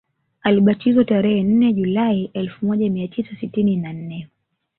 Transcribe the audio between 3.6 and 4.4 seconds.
na nne